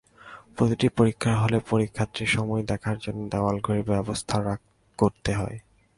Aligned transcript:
প্রতিটি 0.55 0.87
পরীক্ষার 0.97 1.35
হলে 1.37 1.57
পরীক্ষার্থীর 1.69 2.29
সময় 2.29 2.63
দেখার 2.63 2.97
জন্য 2.97 3.21
দেয়ালঘড়ির 3.31 3.89
ব্যবস্থা 3.91 4.37
করতে 4.99 5.31
হবে। 5.33 5.57